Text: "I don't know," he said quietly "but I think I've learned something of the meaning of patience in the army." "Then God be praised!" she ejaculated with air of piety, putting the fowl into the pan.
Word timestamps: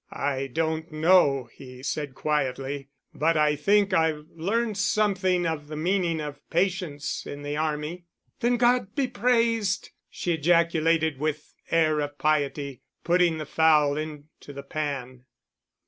"I 0.11 0.47
don't 0.47 0.91
know," 0.91 1.47
he 1.53 1.83
said 1.83 2.15
quietly 2.15 2.89
"but 3.13 3.37
I 3.37 3.55
think 3.55 3.93
I've 3.93 4.25
learned 4.33 4.79
something 4.79 5.45
of 5.45 5.67
the 5.67 5.75
meaning 5.75 6.19
of 6.19 6.39
patience 6.49 7.27
in 7.27 7.43
the 7.43 7.55
army." 7.55 8.05
"Then 8.39 8.57
God 8.57 8.95
be 8.95 9.05
praised!" 9.07 9.91
she 10.09 10.33
ejaculated 10.33 11.19
with 11.19 11.53
air 11.69 11.99
of 11.99 12.17
piety, 12.17 12.81
putting 13.03 13.37
the 13.37 13.45
fowl 13.45 13.95
into 13.95 14.51
the 14.53 14.63
pan. 14.63 15.25